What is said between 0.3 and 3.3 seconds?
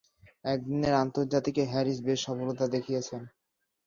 একদিনের আন্তর্জাতিকে হ্যারিস বেশ সফলতা দেখিয়েছেন।